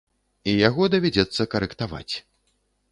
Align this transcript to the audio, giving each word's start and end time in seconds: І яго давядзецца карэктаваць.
І 0.53 0.55
яго 0.67 0.89
давядзецца 0.95 1.49
карэктаваць. 1.53 2.09